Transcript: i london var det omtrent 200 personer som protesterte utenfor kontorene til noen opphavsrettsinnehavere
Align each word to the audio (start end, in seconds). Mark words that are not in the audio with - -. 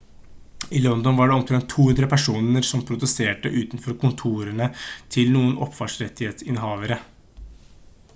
i 0.69 0.79
london 0.79 1.17
var 1.17 1.27
det 1.27 1.33
omtrent 1.33 1.69
200 1.69 2.07
personer 2.07 2.61
som 2.69 2.83
protesterte 2.87 3.51
utenfor 3.61 3.99
kontorene 4.05 4.71
til 5.17 5.29
noen 5.37 5.53
opphavsrettsinnehavere 5.67 6.99